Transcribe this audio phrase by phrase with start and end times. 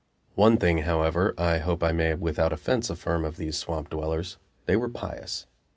[0.33, 4.75] One thing, however, I hope I may without offense affirm of these swamp dwellers they
[4.75, 5.45] were pious.